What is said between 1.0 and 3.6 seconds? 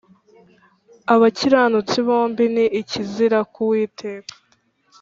abakiranutsi Bombi ni ikizira ku